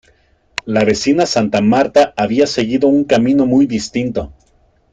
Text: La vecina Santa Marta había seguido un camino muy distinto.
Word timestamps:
La 0.65 0.83
vecina 0.83 1.27
Santa 1.27 1.61
Marta 1.61 2.11
había 2.17 2.47
seguido 2.47 2.87
un 2.87 3.03
camino 3.03 3.45
muy 3.45 3.67
distinto. 3.67 4.33